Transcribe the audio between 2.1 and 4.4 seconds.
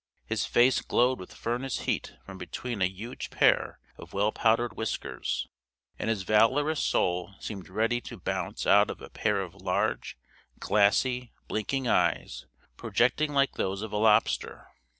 from between a huge pair of well